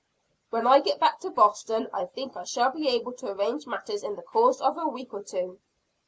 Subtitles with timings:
[0.49, 4.01] "When I get back to Boston, I think I shall be able to arrange matters
[4.01, 5.59] in the course of a week or two."